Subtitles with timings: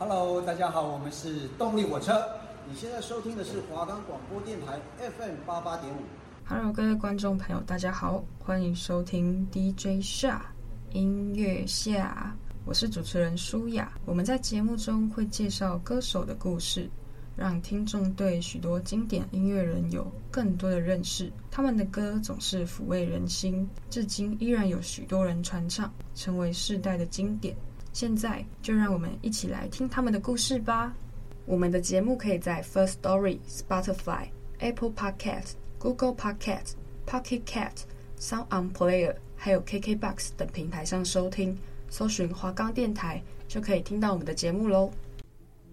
[0.00, 2.26] Hello，大家好，我们是动力火车。
[2.66, 5.98] 你现在收听的是华冈广播电台 FM 八八点五。
[6.46, 10.42] Hello，各位观众朋友，大家好，欢迎收听 DJ 夏
[10.92, 12.34] 音乐夏，
[12.64, 13.92] 我是主持人舒雅。
[14.06, 16.88] 我们在节目中会介绍歌手的故事，
[17.36, 21.30] 让听众对许多经典音乐人有更多的认识。
[21.50, 27.54] 他们的歌总是抚慰人心，至今依然有许多人传唱，成为世代的经典。
[27.92, 30.94] 现在就让我们一起来听他们的故事吧。
[31.46, 36.74] 我们的节目可以在 First Story、Spotify、Apple Podcast、Google Podcast、
[37.06, 37.72] Pocket Cat、
[38.18, 41.58] Sound On Player，还有 KKBox 等平台上收听，
[41.88, 44.90] 搜寻华冈电台就可以听到我们的节目喽。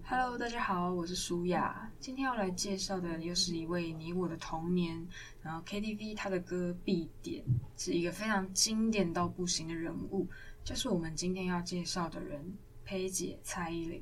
[0.10, 1.92] Hello，大家好，我是舒雅。
[2.00, 5.06] 今天要来介绍的又是一位你我的童年，
[5.42, 7.44] 然后 KTV 他的歌必点，
[7.76, 10.26] 是一个非常经典到不行的人物。
[10.64, 12.42] 就是我们今天要介绍的人，
[12.86, 14.02] 裴姐蔡依林。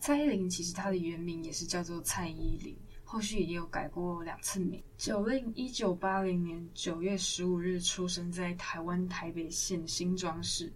[0.00, 4.82] 蔡依林其实她的原名也是叫做蔡依林，后续也有改过两次名。
[4.98, 10.72] 九令一九八零年九月十五日出生在台湾台北县新庄市，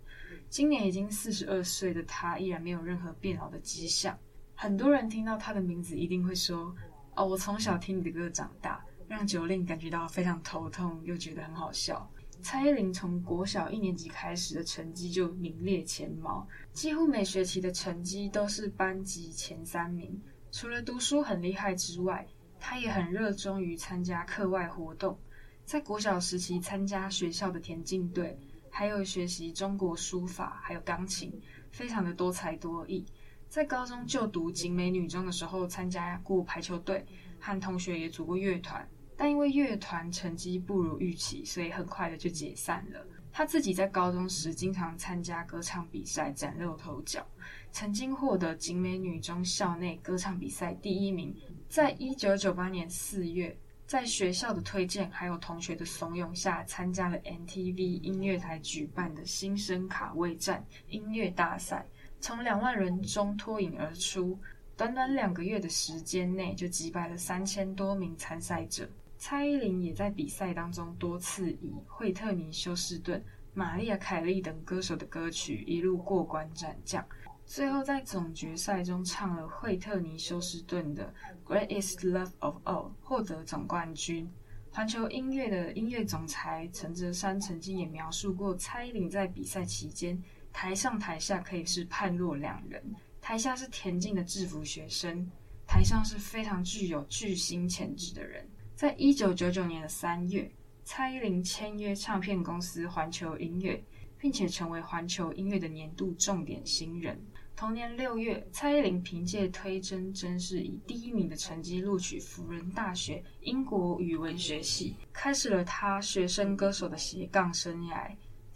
[0.48, 4.16] 今年已经四十二岁的她依然没有任何变老的迹象。
[4.62, 6.76] 很多人听到他的名字一定会说
[7.16, 12.06] ：“哦，我从小听你的歌长大”，让九令感觉到非常头痛，又觉得很好笑。
[12.42, 20.20] 蔡依林从国小一年级开始的成绩就名列前茅，几乎每学期的成绩都是班级前三名。
[20.52, 22.26] 除了读书很厉害之外，
[22.58, 25.18] 她也很热衷于参加课外活动。
[25.64, 31.32] 在国小时期参加学校的田径队，还有学习中国书法，还有钢琴，
[31.70, 33.06] 非常的多才多艺。
[33.50, 37.04] 在高中就读景美女中的时候，参加过排球队，
[37.40, 38.88] 和同学也组过乐团。
[39.16, 43.04] 但因为乐团成绩不如预期，所以很快的就解散了。
[43.32, 47.26] 他自己在高中时经常参加歌唱比赛，崭露头角，
[47.72, 51.34] 曾经获得景美女中校内歌唱比赛第一名。
[51.68, 61.84] 在一九九八年四月，在学校的推荐还有同学的怂恿下，参加了 MTV 音乐台举办的新生卡位战音乐大赛，
[62.20, 64.38] 从两万人中脱颖而出，
[64.76, 68.88] 短短两个月的时间内就击败了三千多名参赛者。
[69.16, 73.22] 蔡依林也在比赛当中多次以惠特尼休斯顿、
[73.52, 77.04] 玛丽亚凯莉等歌手的歌曲一路过关斩将，
[77.44, 81.12] 最后在总决赛中唱了惠特尼休斯顿的
[81.50, 84.30] 《Greatest Love of All》，获得总冠军。
[84.72, 92.82] 环球音乐的音乐总裁陈哲山曾经也描述过蔡依林在比赛期间，台上台下可以是判若两人，
[93.20, 95.26] 台下是田径的制服学生，
[95.66, 98.46] 台上是非常具有巨星潜质的人。
[98.74, 100.50] 在一九九九年的三月，
[100.84, 103.82] 蔡依林签约唱片公司环球音乐，
[104.18, 107.18] 并且成为环球音乐的年度重点新人。
[107.54, 118.10] 同年六月，蔡依林凭借推甄真是以第一名的成绩录取辅仁大学英国语文学系，开始了她学生歌手的斜杠生涯。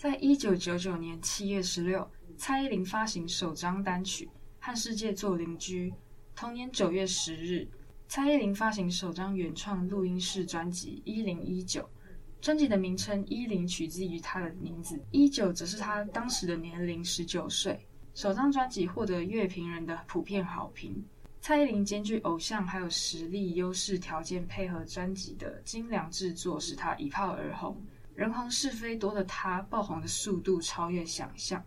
[0.05, 2.07] 在一九九九年七月十六，
[2.37, 4.27] 蔡依林发行首张单曲
[4.61, 5.91] 《和世界做邻居》。
[6.37, 7.67] 同年九月十日，
[8.07, 11.81] 蔡依林发行首张原创录音室专辑《一零一九》，
[12.43, 17.81] 专辑的名称“一零”取自于她的名字，“一九”则是她当时的年龄，十九岁。
[18.13, 21.03] 首张专辑获得乐评人的普遍好评。
[21.41, 27.83] 蔡依林兼具偶像还有实力优势条件，配合专辑的精良制作，使她一炮而红。
[28.15, 31.63] 人红是非多的他，爆红的速度超越想象。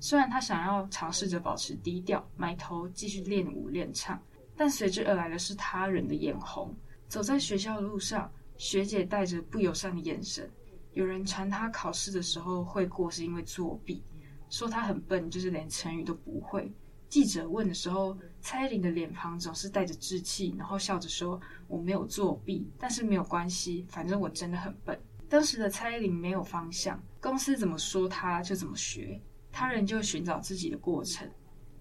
[0.00, 4.20] 虽然他想要尝试着保持低调，埋头继续练舞练唱。
[4.56, 6.74] 但随之而来的是他人的眼红。
[7.08, 10.50] 走在学校的路上，学姐带着不友善的眼神。
[10.92, 14.02] 有人传他考试的时候会过是因为作弊，
[14.50, 16.70] 说他很笨，就是连成语都不会。
[17.08, 24.98] 记者问的时候，蔡依林的脸庞总是带着稚气，然后笑着说：“我没有作弊，但是没有关系，反正我真的很笨。”
[25.32, 29.18] 当时的蔡依林没有方向，公司怎么说她就怎么学，
[29.50, 31.26] 她人就寻找自己的过程。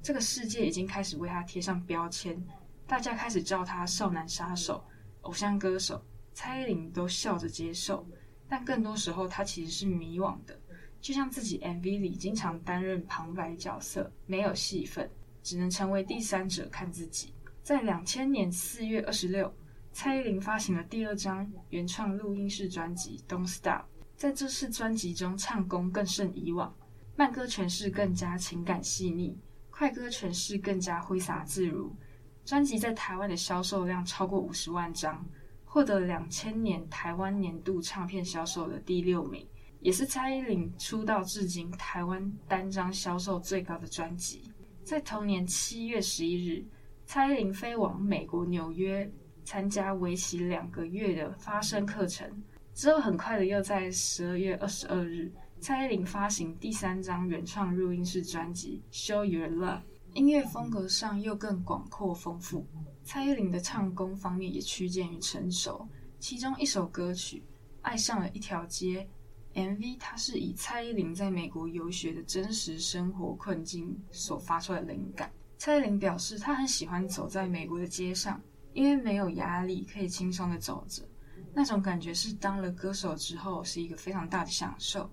[0.01, 2.41] 这个世界已经开始为她贴上标签。
[2.87, 4.81] 大家开始叫她少男杀手、
[5.23, 6.01] 偶像歌手，
[6.33, 8.07] 蔡依林都笑着接受。
[8.47, 10.57] 但更多时候，她其实是迷惘的，
[11.01, 15.11] 就像自己 MV 里经常担任旁白角色，没有戏份，
[15.43, 17.33] 只能成为第三者看自己。
[17.61, 19.53] 在两千年四月二十六，
[19.93, 23.81] 蔡依林发行了第二张原创录音室专辑《Don't Stop》。
[24.15, 26.73] 在这次专辑中，唱功更胜以往，
[27.15, 29.37] 慢歌诠释更加情感细腻，
[29.69, 31.93] 快歌诠释更加挥洒自如。
[32.45, 35.23] 专辑在台湾的销售量超过五十万张，
[35.65, 39.45] 获得两千年台湾年度唱片销售的第六名，
[39.79, 44.43] 也是蔡依林出道至今台湾单张销售最高的专辑。
[44.83, 46.65] 在同年七月十一日，
[47.05, 49.09] 蔡依林飞往美国纽约
[49.43, 52.29] 参加为期两个月的发声课程，
[52.73, 59.77] 之后很快的又在十二月二十二日，蔡依林发行第三张原创录音室专辑《Show Your Love》，
[60.13, 62.65] 音乐风格上又更广阔丰富。
[63.03, 65.87] 蔡依林的唱功方面也趋近于成熟，
[66.19, 67.37] 其中一首歌曲
[67.81, 69.01] 《爱上了一条街》。
[69.53, 75.29] MV 它是以蔡依林在美国游学的真实生活困境所发出的灵感。
[75.57, 78.41] 蔡依林表示，她很喜欢走在美国的街上，
[78.73, 81.03] 因为没有压力，可以轻松的走着，
[81.53, 85.09] 那种感觉是当了歌手之后是一个非常大的享受。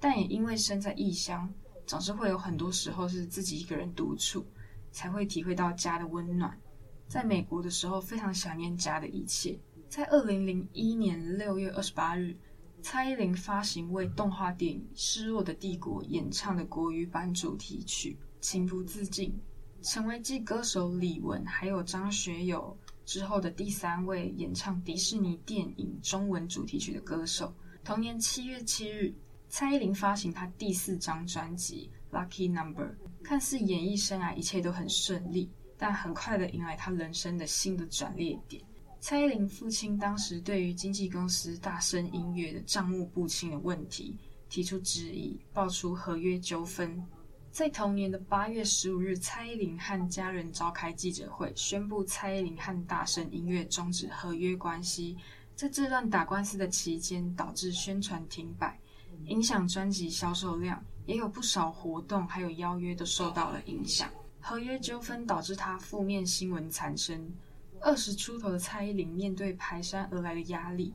[0.00, 1.52] 但也因为身在异乡，
[1.86, 4.44] 总是会有很多时候是自己一个人独处，
[4.92, 6.58] 才会体会到家的温暖。
[7.06, 9.58] 在美国的时候，非常想念家的一切。
[9.88, 12.36] 在二零零一年六月二十八日。
[12.82, 19.34] 蔡依林发行为动画电影《失落的帝国》演唱的国语版主题曲《情不自禁》，
[19.90, 27.54] 成为继歌手李玟还有张学友之后的第三位演唱迪士尼电影中文主题曲的歌手。
[27.84, 29.14] 同年七月七日，
[29.48, 32.84] 蔡依林发行她第四张专辑《Lucky Number》，
[33.22, 38.62] 看似演艺生涯一切都很顺利，但很快的迎来她人生的新的转捩点。
[39.00, 44.16] 蔡依林父亲当时对于经纪公司大声音乐的账目不清的问题
[44.48, 47.04] 提出质疑，爆出合约纠纷。
[47.54, 55.16] 在同年的八月十五日，蔡依林和家人召开记者会，宣布蔡依林和大声音乐终止合约关系。
[55.54, 58.76] 在这段打官司的期间，导致宣传停摆，
[59.26, 64.10] 影响专辑销售量，也有不少活动还有邀约都受到了影响。
[64.40, 67.32] 合约纠纷导致他负面新闻产生。
[67.80, 70.92] 二十出头的蔡依林面对排山而来的压力，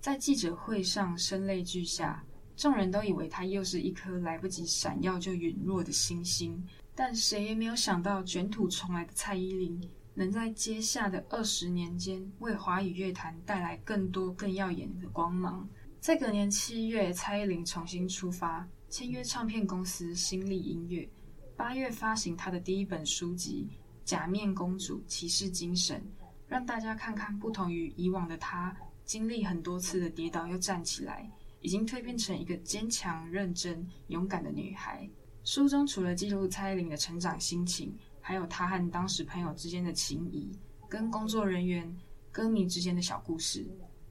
[0.00, 2.24] 在记者会上声泪俱下，
[2.60, 6.62] 众人都以为她又是一颗来不及闪耀就陨落的星星。
[6.94, 9.80] 但谁也没有想到，卷土重来的蔡依林
[10.12, 15.66] 能在接下的二十年间，为华语乐坛带来更多更耀眼的光芒。
[16.00, 21.08] 在隔年七月，蔡依林重新出发，签约唱片公司新力音乐，
[21.56, 23.66] 八月发行她的第一本书籍
[24.04, 25.98] 《假面公主骑士精神》。
[26.46, 28.76] 让大家看看，不同于以往的她，
[29.06, 31.30] 经历很多次的跌倒又站起来，
[31.60, 35.08] 已经蜕变成一个坚强、认真、勇敢的女孩。
[35.44, 40.50] 书中除了记录蔡依林的成长心情，还有她和当时朋友之间的情谊，
[40.88, 41.96] 跟工作人员、
[42.30, 43.66] 歌迷之间的小故事，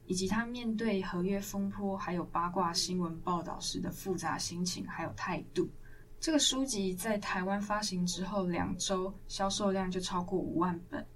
[0.06, 5.68] 以及她面对合约风波还有八卦新闻报道时的复杂心情还有态度。
[6.18, 11.06] 这个书籍在台湾发行之后两周，销售量就超过五万本。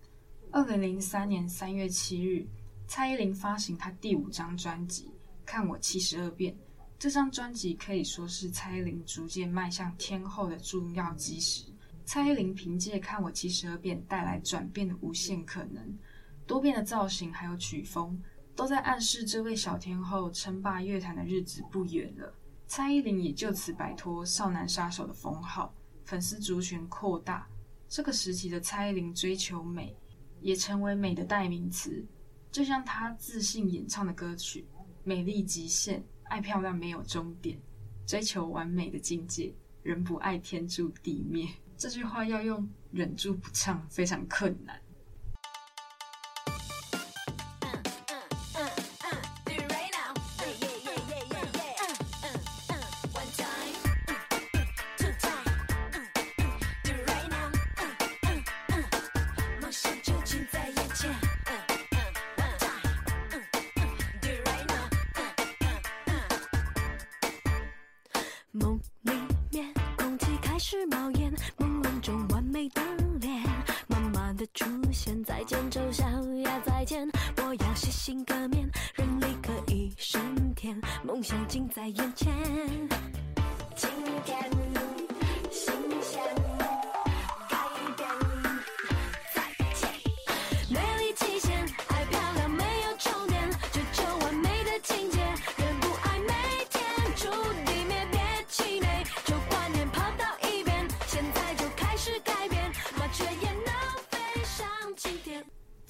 [0.51, 2.47] 二零零三年三月七日，
[2.87, 5.07] 蔡依林发行她第五张专辑
[5.45, 6.53] 《看我七十二变》。
[6.99, 11.65] 这张专辑可以说是蔡依林逐渐迈向天后的重要基石。
[12.05, 15.99] 蔡依林凭借《看我七十二变》带来转变的无限可能，
[16.47, 18.21] 多变的造型还有曲风，
[18.55, 22.35] 都在暗示这位小天后称霸乐坛的日子不远了。
[22.67, 25.75] 蔡依林也就此摆脱少男杀手的封号，
[26.05, 27.47] 粉丝族群扩大。
[27.89, 29.97] 这个时期的蔡依林追求美。
[30.41, 32.05] 也成为美的代名词，
[32.53, 34.67] 就像她自信演唱的歌曲
[35.05, 37.59] 《美丽极限》，爱漂亮没有终点，
[38.07, 41.47] 追求完美的境界，人不爱天诛地灭。
[41.77, 44.81] 这句话要用忍住不唱非常困难。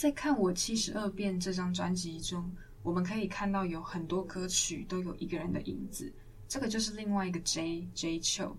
[0.04, 6.12] 在看我七十二变这张专辑中，我们可以看到有很多歌曲都有一个人的影子，
[6.46, 8.52] 这个就是另外一个 J Jay Chou。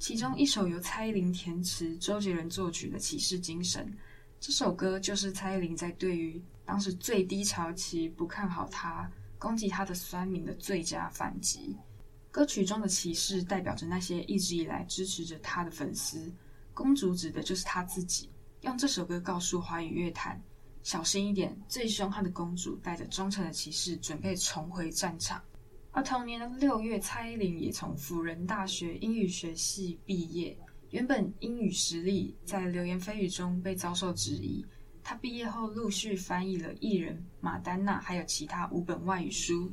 [0.00, 3.86] 其中一首由蔡依林填词、周杰伦作曲的《骑士精神》，
[4.40, 11.76] 这首歌就是蔡依林在对于当时最低潮期不看好他、攻击他的酸民的最佳反击。
[12.32, 16.32] 歌曲中的骑士代表着那些一直以来支持着他的粉丝。
[16.74, 18.28] 公主指的就是她自己，
[18.62, 20.42] 用这首歌告诉华语乐坛：
[20.82, 25.40] 小心一点，最凶悍的公主带着忠诚的骑士准备重回战场。
[25.92, 30.56] 而同年的六月，蔡依林也从辅仁大学英语学系毕业。
[30.90, 34.64] 原本英语实力在流言蜚语中被遭受质疑。
[35.02, 39.70] 她毕业后陆续翻译了《艺人》《马丹娜》还有其他五本外语书。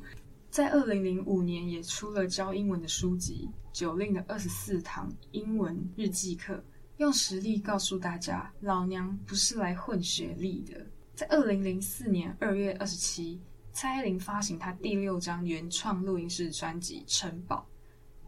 [0.50, 3.48] 在二零零五年，也出了教英文的书籍
[3.78, 6.54] 《九令的二十四堂英文日记课》，
[6.96, 10.86] 用实力告诉大家，老娘不是来混学历的。
[11.18, 13.40] 在二零零四年二月二十七。
[13.72, 17.68] 蔡依林发行她第六张原创录音室专辑《城堡》，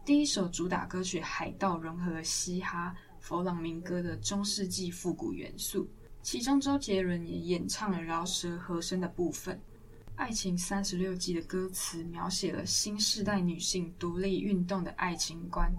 [0.05, 5.89] 第一首主打歌曲《海盗》融合了嘻哈、佛朗明哥的中世纪复古元素，
[6.21, 9.55] 其中周杰伦也演唱了饶舌和声的部分。
[10.17, 15.73] 《爱情三十六计》的歌词描写了新时代女性独立运动的爱情观。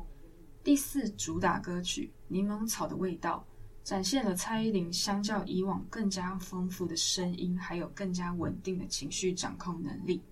[0.65, 3.47] 第四主打歌曲《柠檬草的味道》。
[3.85, 10.23] 展现了蔡依林相较以往更加丰富的声音，还有更加稳定的情绪掌控能力。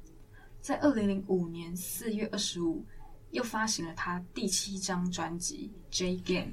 [0.61, 2.85] 在二零零五年四月二十五，
[3.31, 6.53] 又发行了她第七张专辑《J Game》。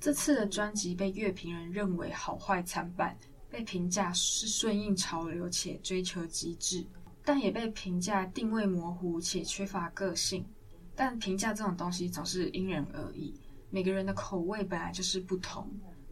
[0.00, 3.18] 这次的专辑被乐评人认为好坏参半，
[3.50, 6.86] 被评价是顺应潮流且追求极致，
[7.24, 10.46] 但也被评价定位模糊且缺乏个性。
[10.94, 13.34] 但评价这种东西总是因人而异，
[13.70, 15.68] 每个人的口味本来就是不同。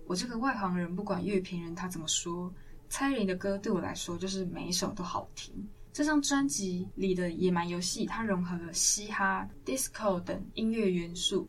[0.06, 2.52] 我这个外行人，不管乐评人他怎么说，
[2.88, 5.52] 蔡依林的歌对我来说就是每一首都好听。
[5.92, 11.48] 这张专辑里的《野蛮游戏》，它融合了嘻哈、disco 等音乐元素，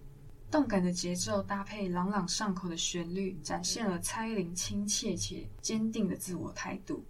[0.50, 7.06] 动感的节奏搭配朗朗上口的旋律，展现了蔡依林亲切且坚定的自我态度。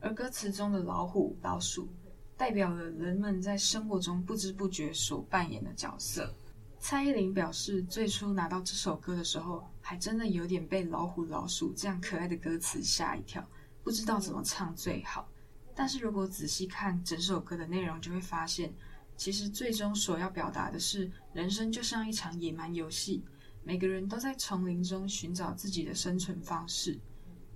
[0.00, 1.88] 而歌词中的老虎、老鼠，
[2.36, 6.34] 代表了人们在生活中不知不觉所扮演的角色。
[6.80, 13.44] 蔡依林表示，最初拿到这首歌的时候，还真的有点被“老虎老鼠”这样可爱的歌词吓一跳，
[13.82, 15.28] 不知道怎么唱最好。
[15.74, 18.72] 但是如果仔细看整首歌的内容，就会发现，
[19.16, 23.24] 其实最终所要表达的是，人生就像一场野蛮游戏，
[23.64, 26.98] 每个人都在丛林中寻找自己的生存方式，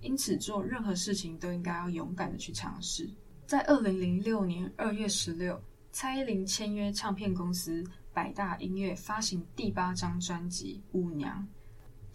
[0.01, 3.09] 因此做任何事情都应该要勇敢的去尝试。
[3.45, 7.83] 在二零零六年二月十六，蔡依林签约唱片公司。
[8.15, 11.37] 百大音乐发行第八张专辑《舞娘》，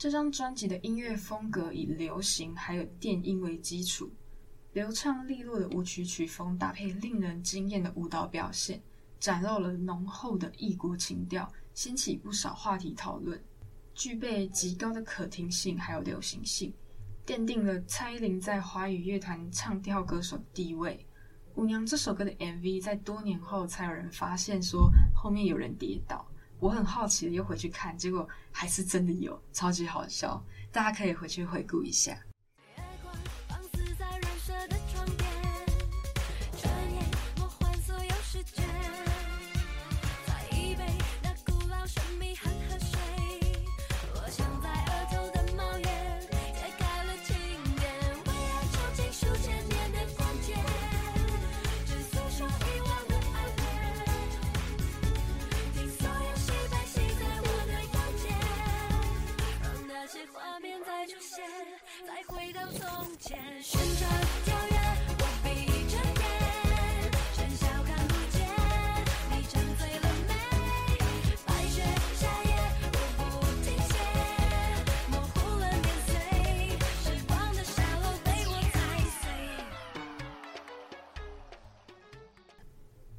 [0.01, 4.11] 这张专辑的音乐风格以流行还有电音为基础，
[4.73, 8.83] 流畅利落的舞曲曲风搭配令人惊艳的舞蹈表现，
[9.19, 13.39] 展露了浓厚的异国情调，掀起不少话题讨论，
[13.95, 16.73] 具备极高的可听性还有流行性，
[17.27, 21.07] 奠定了蔡依林在华语乐坛唱跳歌手的地位。
[21.57, 26.27] 舞娘这首歌的 MV 在多年后才有人发现，说后面有人跌倒。
[26.61, 30.41] 我很好奇又回去看，结果还是真的有，超级好笑。
[30.71, 32.17] 大家可以回去回顾一下。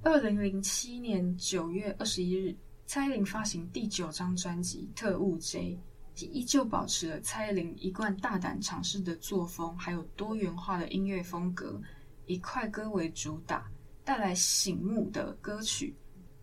[0.03, 5.75] 二零零七年九月二十一日，蔡依林发行第九张专辑《特务 J》，
[6.17, 11.81] 依旧保持了蔡依林一贯大胆尝试的作风，还有多元化的音乐风格，
[12.25, 13.69] 以快歌为主打，
[14.03, 15.95] 带来醒目的歌曲。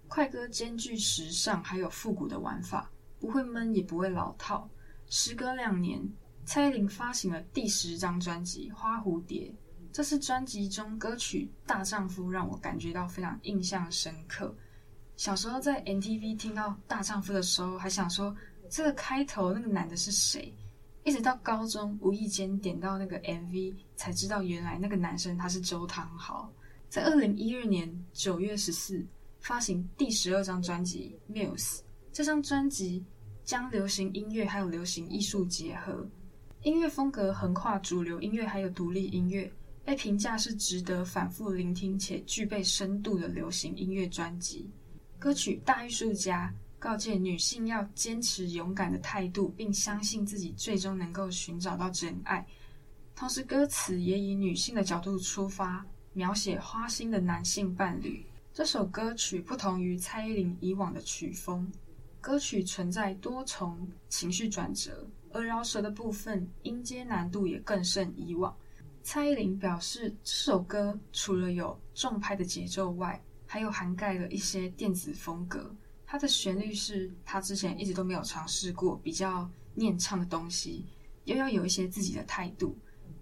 [0.09, 4.69] 快歌兼具时尚还有复古的玩法，不会闷也不会老套。
[5.07, 6.03] 时隔两年，
[6.45, 9.51] 蔡依林发行了第十张专辑《花蝴蝶》。
[9.93, 14.55] 这次专辑中歌曲《大丈夫》让我感觉到非常印象深刻。
[15.17, 18.35] 小时候在 MTV 听到《大丈夫》的时候，还想说
[18.71, 20.53] 这个开头那个男的是谁？
[21.05, 26.53] 一直到高中无意间点到那个 MV，才知道原来那个男生他是周汤豪。
[26.89, 29.05] 在二零一二年九月十四
[29.41, 31.77] 发行第十二张专辑《Muse》，
[32.13, 33.05] 这张专辑
[33.45, 36.07] 将流行音乐还有流行艺术结合，
[36.63, 39.51] 音乐风格横跨主流音乐还有独立音乐。
[39.85, 44.69] 被评价是值得反复聆听且具备深度的流行音乐专辑。
[45.19, 52.47] 歌曲《大艺术家》告诫女性要坚持勇敢的态度，并相信自己最终能够寻找到真爱。
[53.17, 58.25] 同时，歌词也以女性的角度出发，描写花心的男性伴侣。
[58.53, 61.71] 这首歌曲不同于蔡依林以往的曲风，
[62.21, 68.57] 歌曲存在多重情绪转折，而饶舌的部分音阶难度也更胜以往。
[69.03, 75.75] 蔡依林表示，这首歌除了有重拍的节奏外，还有涵盖了一些电子风格。
[76.11, 80.87] 它的旋律是他之前一直都没有尝试过，比较念唱的东西，
[81.25, 82.75] 又要有一些自己的态度。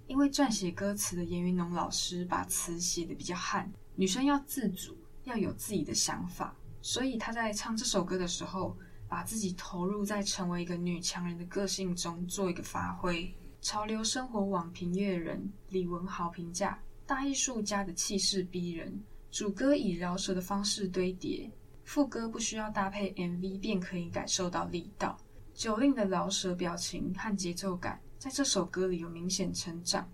[0.07, 8.77] 因为撰写歌词的严云农老师把词写得比较悍，女生要自主，要有自己的想法，所以他在唱这首歌的时候，
[9.09, 13.29] 把自己投入在成为一个女强人的个性中做一个发挥。
[13.61, 19.03] 潮流生活网评阅人李文豪评价：大艺术家的气势逼人，
[19.33, 21.51] 主歌以饶舌的方式堆叠。
[21.87, 25.17] 副歌不需要搭配 MV 便可以感受到力道。
[25.55, 30.07] 九令的饶舌表情和节奏感在这首歌里有明显成长。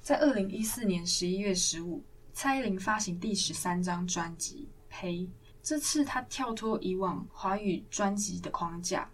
[0.00, 5.20] 在二零一四年十一月十五，蔡依林发行第十三张专辑《呸》，
[5.62, 9.08] 这次她跳脱以往华语专辑的框架，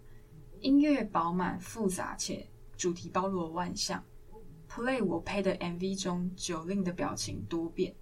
[0.61, 4.03] 音乐饱满复杂且主题包罗万象。
[4.67, 7.95] Play 我呸的 MV 中，九令的表情多变，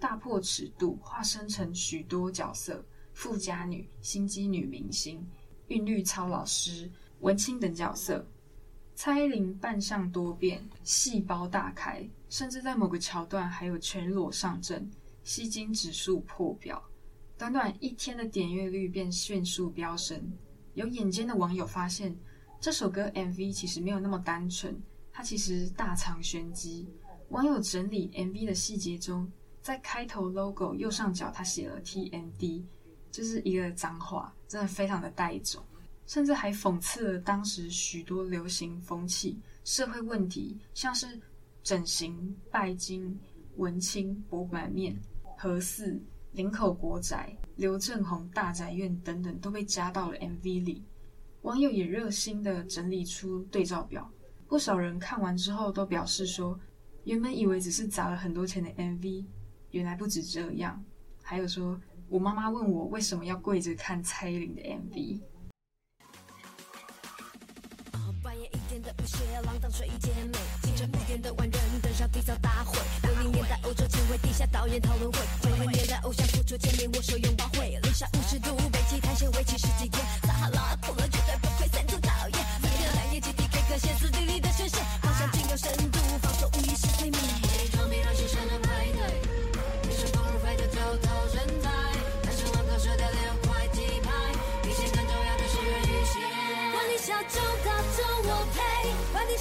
[0.00, 2.84] 大破尺度，化身成许多角色。
[3.12, 5.26] 富家女、心机女明星、
[5.68, 6.90] 韵律操老师、
[7.20, 8.26] 文青等角色，
[8.94, 14.90] 蔡依林扮相多变，细胞大开，甚至在某个桥段还有全裸上阵，
[15.24, 16.82] 吸睛指数破表。
[17.38, 20.32] 短短一天的点阅率便迅速飙升。
[20.74, 22.16] 有眼尖的网友发现，
[22.60, 24.80] 这首歌 MV 其实没有那么单纯，
[25.12, 26.88] 它其实大藏玄机。
[27.30, 32.62] 网友整理 MV 的细节中，在开头 logo 右上角，他写了 TMD。
[33.12, 35.62] 就是一个脏话，真的非常的带种，
[36.06, 41.20] 甚至还讽刺了当时许多流行风气、社会问题，像是
[41.62, 43.16] 整形、拜金、
[43.58, 44.98] 文青、博满面、
[45.36, 46.00] 核四、
[46.32, 50.82] 林口国宅、刘正宏大宅院等等，都被加到了 MV 里。
[51.42, 54.10] 网友也热心的整理出对照表，
[54.48, 56.58] 不少人看完之后都表示说，
[57.04, 59.26] 原本以为只是砸了很多钱的 MV，
[59.72, 60.82] 原来不止这样，
[61.22, 61.78] 还有说。
[62.12, 65.18] 我妈妈问我为什么要跪着看蔡依林的 MV。
[68.22, 72.78] 半夜一点的不屑浪荡睡衣姐妹，清晨五点的万人登上缔造大会。
[73.04, 81.06] 六零年代欧洲前卫地下导演讨论会，九零年代偶像复出见面握手拥抱会，零下五十度北极探险为期十几天，撒哈拉酷热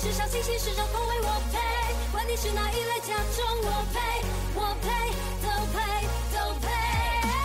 [0.02, 1.60] 时尚新兴，时尚风味我配。
[2.12, 4.02] 管你是哪一类，假装我配，
[4.58, 4.90] 我配
[5.46, 5.78] 都配
[6.34, 6.66] 都配。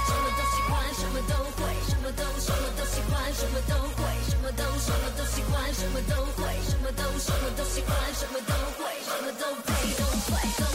[0.09, 10.66] 什么都喜欢，什么都会，什么都什么都喜欢，什么都会，什么都什么都喜欢，什么都会，什么都什么都喜欢，什么都会，什么都配都配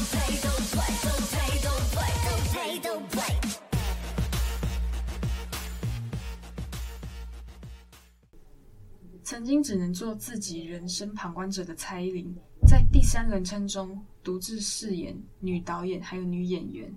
[9.31, 12.35] 曾经只能做自己人生旁观者的蔡依林，
[12.67, 16.93] 在第三人称中独自饰演女导演还有女演员，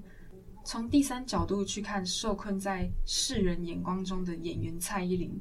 [0.65, 5.41] 从第三角度去看受困在世人眼光中的演员蔡依林。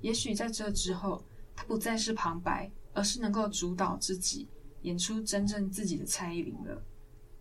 [0.00, 1.24] 也许在这之后，
[1.54, 4.48] 她不再是旁白，而是能够主导自己，
[4.80, 6.82] 演出真正自己的蔡依林了。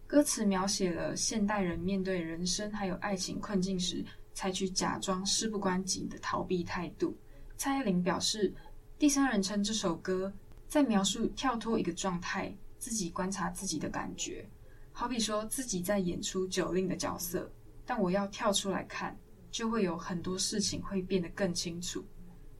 [0.06, 7.18] 歌词描写了现代人面对人生还有爱情困境时，采取假装事不关己的逃避态度。
[7.58, 8.54] 蔡依林表示。
[9.02, 10.32] 第三人称这首歌
[10.68, 14.48] 在描述跳脱一个状态，自己观察自己的感觉，
[14.92, 17.52] 好比说自己在演出九令的角色，
[17.84, 22.06] 但我要跳出来看，就会有很多事情会变得更清楚。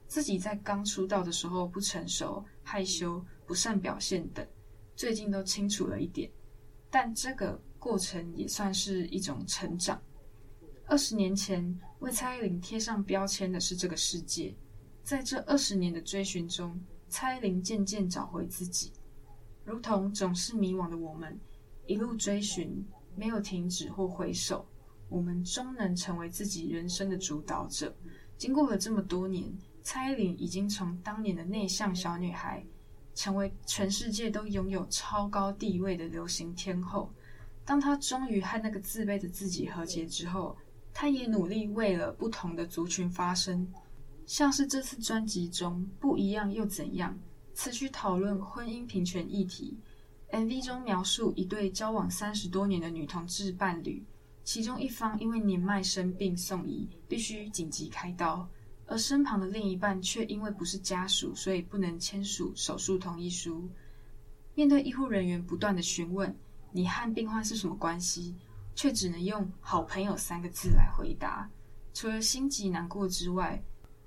[0.08, 4.44] 自己在刚出道的时候不成熟、害羞、不善表现等，
[4.96, 6.28] 最近都清楚了一点，
[6.90, 10.02] 但这个过程也算是一种成长。
[10.86, 14.52] 二十年前为蔡依林贴上标签的是这个世界。
[15.02, 18.92] 在这二十年的追寻中，蔡依林渐渐找回自己，
[19.64, 21.38] 如同总是迷惘的我们，
[21.86, 22.84] 一路追寻，
[23.16, 24.64] 没有停止或回首，
[25.08, 27.94] 我们终能成为自己人生的主导者。
[28.38, 32.64] 经过了这么多年，蔡依林已经从当年的内向小女孩，
[33.14, 37.12] 成为全世界都拥有超高地位的流行天后。
[37.64, 40.56] 当她终于和那个自卑的自己和解之后，
[40.94, 43.66] 她也努力为了不同的族群发声。
[44.32, 47.14] 像是这次专辑中不一样又怎样，
[47.52, 49.76] 词曲讨论婚姻平权议题
[50.30, 54.02] ，MV 中描述一对交往三十多年的女同志伴侣，
[54.42, 58.48] 其中一方因为年迈生病送医，必须紧急开刀，
[58.86, 63.68] 而身旁的另一半却因为不是家属，所以不能签署手术同意书。
[64.54, 66.34] 面对医护人员不断的询问
[66.70, 68.34] 你和病患是什么关系，
[68.74, 71.50] 却只能用“好朋友”三个字来回答。
[71.92, 73.62] 除了心急难过之外，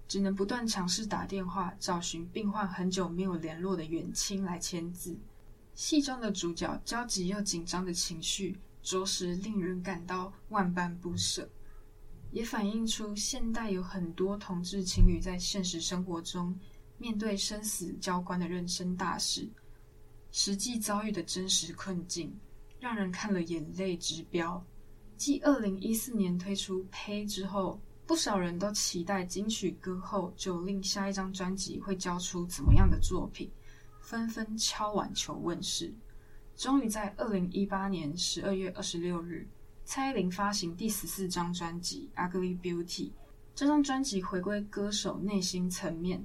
[0.07, 5.17] 只能不断尝试打电话找寻病患很久没有联络的远亲来签字。
[5.73, 11.49] 戏中的主角焦急又紧张的情绪，着实令人感到万般不舍，
[12.31, 16.57] 也反映出现代有很多同志情侣在现实生活中
[16.97, 19.49] 面对生死交关的人生大事。
[20.31, 22.33] 实际遭遇的真实困境，
[22.79, 24.63] 让人看了眼泪直飙。
[25.17, 33.49] 继二零一四年推出《呸》之后，不少人都期待金曲歌后 Jolin 下一张专辑会交出怎么样的作品，
[33.99, 35.93] 纷纷敲碗求问世。
[36.55, 39.47] 终于在二零一八年十二月二十六日，
[39.83, 43.07] 蔡依林发行第十四张专辑《Ugly Beauty》。
[43.55, 46.23] 这张专辑回归歌手内心层面，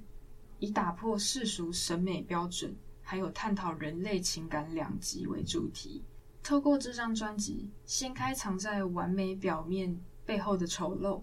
[0.59, 2.77] 以打破世俗审美标准。
[3.03, 6.01] 还有探讨人类情感两极为主题，
[6.45, 11.21] 透过这张专辑掀开藏在完美表面背后的丑陋，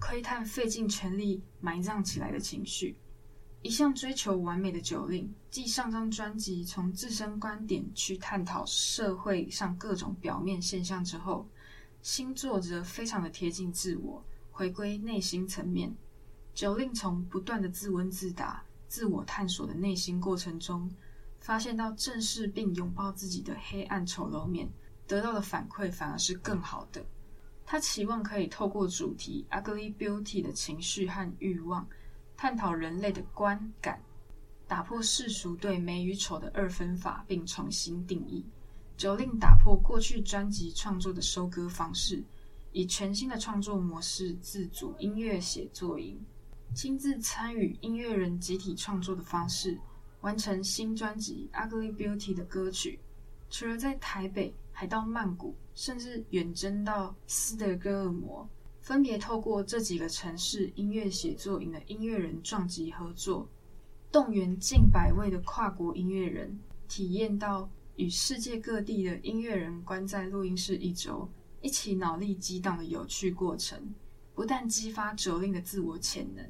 [0.00, 2.96] 窥探费尽全力埋葬起来的情绪。
[3.62, 11.48] 一向追求完美的 Jolin，继上张专辑从自身观点去探讨社会上各种表面现象之后，
[12.02, 15.94] 新作则非常的贴近自我，回归内心层面。
[16.54, 20.90] Jolin 从不断的自问自答、自我探索的内心过程中。
[21.40, 24.68] 发现到正视并拥抱自己的黑暗丑陋面，
[25.06, 27.06] 得到的反馈反而是更好的。
[27.70, 31.86] 他期望可以透过主题 “ugly beauty” 的情绪和欲望，
[32.34, 34.02] 探讨人类的观感，
[34.66, 38.42] 打破世俗对美与丑的二分法，并重新定义。
[38.96, 42.24] Jolin 打破过去专辑创作的收割方式，
[42.72, 46.18] 以全新的创作模式自组音乐写作营，
[46.74, 49.78] 亲自参与音乐人集体创作的方式。
[50.22, 52.98] 完成新专辑《Ugly Beauty》的歌曲，
[53.50, 58.44] 除了在台北，还到曼谷，甚至远征到斯德哥尔摩，
[58.80, 63.48] 分别透过这几个城市音乐写作营的音乐人撞击合作，
[64.10, 71.28] 动员近百位的跨国音乐人，体验到与世界各地的音乐人关在录音室一周，
[71.62, 73.80] 一起脑力激荡的有趣过程，
[74.34, 76.44] 不但激发 Jolin 的自我潜能，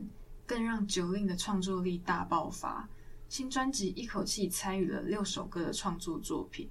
[0.47, 2.89] 更让 Jolin 的创作力大爆发。
[3.29, 6.67] 新专辑一口气参与了六首歌的创作作品，《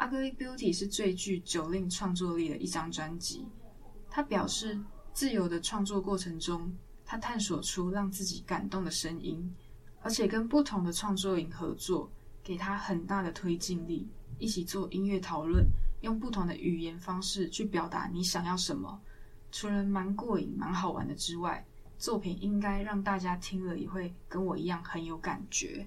[0.00, 3.46] Ugly Beauty》是最具酒令创作力的一张专辑。
[4.08, 4.80] 他表示，
[5.12, 6.72] 自由的创作过程中，
[7.04, 9.54] 他探索出让自己感动的声音，
[10.00, 12.10] 而且跟不同的创作营合作，
[12.42, 14.08] 给他很大的推进力。
[14.38, 15.66] 一起做音乐讨论，
[16.00, 18.98] 用不同的语言方式去表达你想要什么，
[19.52, 21.62] 除了蛮过瘾、蛮好玩的之外。
[21.98, 25.86] 作品应该让大家听了也会跟我一样很有感觉。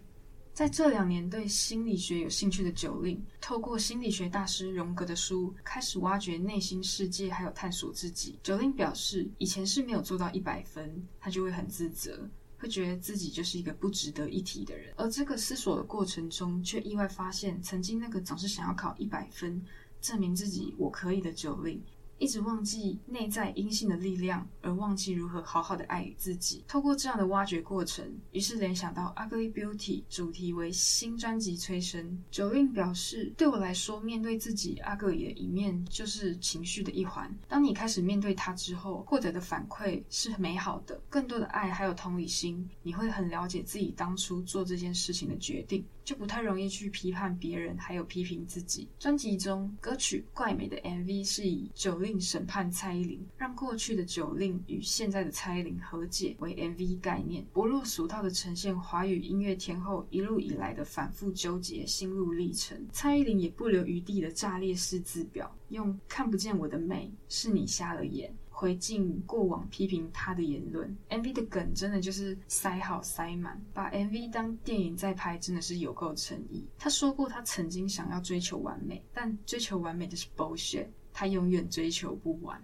[0.53, 8.37] 在这两年对心理学有兴趣的 Jolin，透过心理学大师荣格的书，开始挖掘内心世界，还有探索自己。
[8.43, 14.93] Jolin 表示，以前是没有做到一百分，他就会很自责，会觉得自己就是一个不值得一提的人。
[14.95, 19.59] 而这个思索的过程中，却意外发现，曾经那个总是想要考一百分，
[20.01, 21.79] 证明自己我可以的 Jolin。
[22.17, 26.63] 一直忘记内在阴性的力量，而忘记如何好好的爱自己。
[26.67, 32.23] 透过这样的挖掘过程，于是联想到《Ugly Beauty》主题为新专辑催生。
[32.31, 37.33] Jolin 表示：“对我来说，面对自己 ugly 的一面，就是情绪的一环。
[37.47, 42.69] 当你开始面对它之后，获得的反馈是美好的，更多的爱还有同理心。
[42.81, 48.87] 你会很了解自己当初做这件事情的决定。”就不太容易去批判别人，还有批评自己。
[48.99, 62.85] 专辑中歌曲《怪美》的 MV 是以酒令审判蔡依林，让过去的酒令与现在的蔡依林和解为 MV 概念，不落俗套的呈现华语音乐天后一路以来的反复纠结心路历程。
[62.91, 68.33] 蔡依林也不留余地的炸裂式自表，用看不见我的美，是你瞎了眼。
[68.63, 76.65] 回敬过往批评他的言论，MV 的梗真的就是塞好塞满，把 MV 当电影在拍，真的是有够诚意。
[76.79, 82.57] 他说过，他曾经想要追求完美，但追求完美的是 bullshit，他永远追求不完。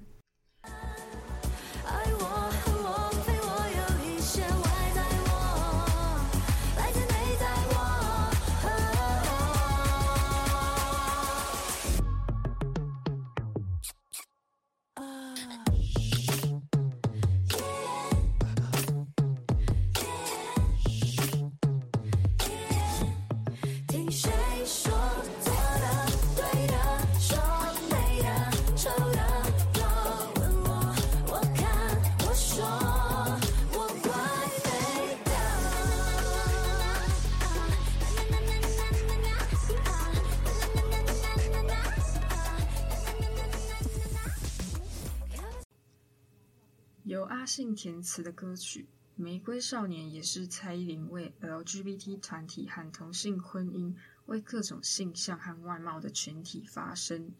[47.09, 48.83] 由阿信填词的歌曲
[49.15, 53.95] 《玫瑰少年》也是蔡依林为 LGBT 团体和同性婚姻、
[54.27, 57.31] 为各种性向和外貌的群体发声。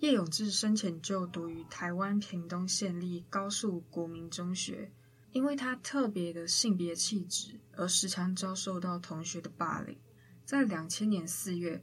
[0.00, 4.92] 叶永志生前就读于台湾屏东县立高树国民中学，
[5.32, 9.96] 因为他特别的性别气质，而时常遭受到同学的霸凌。
[10.44, 11.82] 在两千年四月，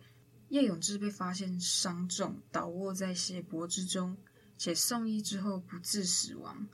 [0.49, 4.15] 叶永志被发现伤重，倒卧在血泊之中，
[4.59, 6.67] 且送医之后不治死亡。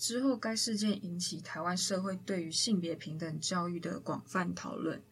[0.00, 5.02] 之后，该事件引起台湾社会对于性别平等教育的广泛讨论。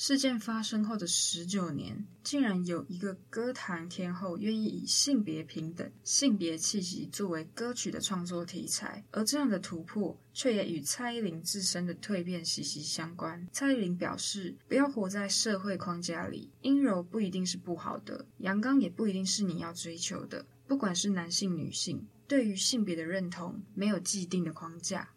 [0.00, 13.44] 事件发生后的十九年，竟然有一个歌坛天后愿意以性别平等、性别气息作为歌曲的创作题材，而这样的突破却也与蔡依林自身的蜕变息息相关。
[13.52, 20.46] 蔡依林表示：“不要活在社会框架里，阴柔不一定是不好的，阳刚也不一定是你要追求的。
[20.68, 25.08] 不管是男性、女性，对于性别的认同没有既定的框架。”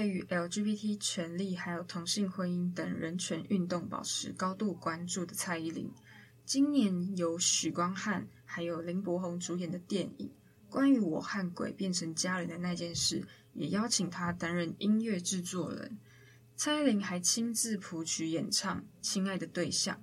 [0.00, 5.92] 对于 LGBT 权利还有同性婚姻等人权运动保持高度关注的蔡依林，
[6.46, 10.28] 今年由许光汉还有林柏宏主演的电影
[10.72, 13.20] 《关于我和鬼变成家人的那件事》，
[13.52, 15.98] 也邀请他担任音乐制作人。
[16.56, 20.02] 蔡依林还亲自谱曲演唱《亲爱的对象》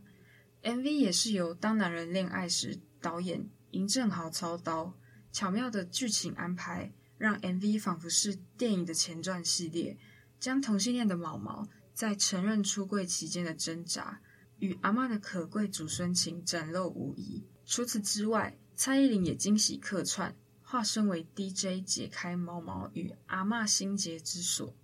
[0.72, 4.94] ，MV 也是由《当男人恋爱时》导演尹正豪操刀，
[5.32, 6.94] 巧妙的剧情安排。
[7.18, 9.98] 让 MV 仿佛是电影的前传系列，
[10.40, 14.22] 将同性恋的毛毛在承认出柜期间的挣扎，
[14.60, 17.44] 与阿嬷的可贵祖孙情展露无遗。
[17.66, 24.76] 除此之外，蔡依林也惊喜客串，化身为 DJ 解开毛毛与阿嬷心结之锁。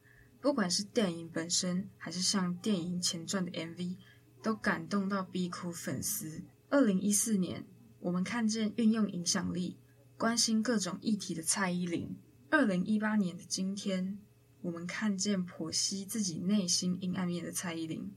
[0.42, 3.96] 不管是电影本身，还是像电影前传的 MV，
[4.42, 6.42] 都感动到逼哭粉丝。
[6.70, 7.66] 二零一四年，
[8.00, 9.78] 我们看见运用影响力。
[10.24, 12.16] 关心各种议题的蔡依林。
[12.50, 14.18] 二零一八年的今天，
[14.62, 18.10] 我们看见剖析自己内心阴暗面的蔡依林。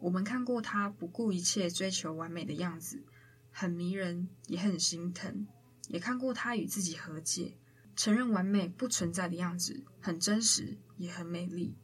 [0.00, 3.04] 我们看过她不顾一切追求完美的样子，
[3.52, 5.46] 很迷人，也很心疼。
[5.86, 7.56] 也看过她与自己和解，
[7.94, 11.76] 承认完美不存在的样子，很真实，也很美丽。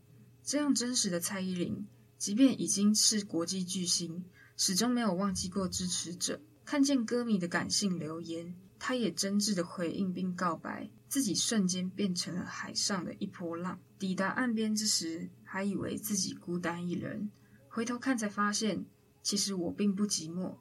[0.42, 1.86] 这样真实的蔡依林，
[2.18, 4.24] 即便已经是国际巨星，
[4.56, 6.40] 始终没有忘记过支持者。
[6.64, 8.56] 看见歌迷的感性留言。
[8.78, 13.78] 他也真挚的回应并告白，自己瞬间变成了海上的一波浪。
[13.98, 17.30] 抵达岸边之时，还以为自己孤单一人，
[17.68, 18.86] 回头看才发现，
[19.22, 20.56] 其实我并不寂寞，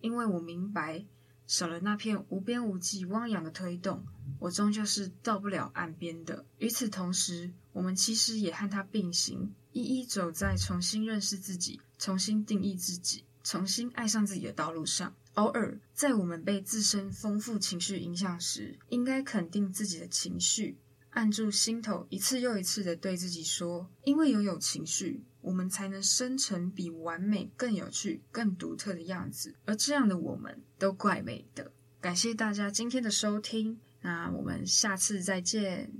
[0.00, 1.06] 因为我明白，
[1.46, 4.04] 少了那片无边无际汪洋的推动，
[4.40, 6.44] 我终究是到不了岸边的。
[6.58, 15.14] 与此同时，我们其实也和他并行，一一走在重新认识自己、重新定义自己、重新爱上自己的道路上。
[15.34, 20.76] 偶尔，在我们被自身丰富情绪影响时，应该肯定自己的情绪，
[21.10, 31.72] 按住心头，一次又一次地对自己说：“因为拥有情绪，我们才能生成比完美更有趣、更独特的样子。”而这样的我们，都怪美的。
[32.00, 35.92] 感谢大家今天的收听，那我们下次再见。